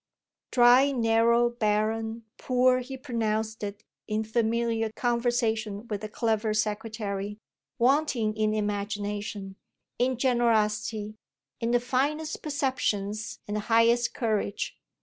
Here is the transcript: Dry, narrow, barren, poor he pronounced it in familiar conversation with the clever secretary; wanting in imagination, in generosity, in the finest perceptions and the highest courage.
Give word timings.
Dry, 0.49 0.91
narrow, 0.91 1.47
barren, 1.47 2.25
poor 2.39 2.79
he 2.79 2.97
pronounced 2.97 3.61
it 3.61 3.83
in 4.07 4.23
familiar 4.23 4.89
conversation 4.95 5.87
with 5.89 6.01
the 6.01 6.09
clever 6.09 6.55
secretary; 6.55 7.37
wanting 7.77 8.35
in 8.35 8.55
imagination, 8.55 9.57
in 9.99 10.17
generosity, 10.17 11.17
in 11.59 11.69
the 11.69 11.79
finest 11.79 12.41
perceptions 12.41 13.41
and 13.47 13.55
the 13.57 13.61
highest 13.69 14.15
courage. 14.15 14.75